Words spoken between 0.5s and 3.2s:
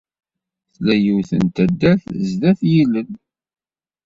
Tella yiwet n taddart sdat yilel.